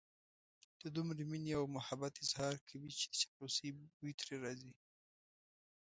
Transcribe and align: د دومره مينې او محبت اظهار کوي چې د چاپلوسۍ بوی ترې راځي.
د 0.81 0.83
دومره 0.95 1.21
مينې 1.31 1.51
او 1.59 1.65
محبت 1.75 2.13
اظهار 2.25 2.55
کوي 2.67 2.91
چې 2.99 3.05
د 3.09 3.13
چاپلوسۍ 3.19 3.69
بوی 3.97 4.13
ترې 4.19 4.35
راځي. 4.43 4.73